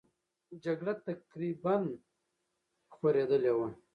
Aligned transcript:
جګړه 0.63 0.93
تقریبا 1.07 1.75
خورېدلې 2.93 3.53
وه. 3.57 3.69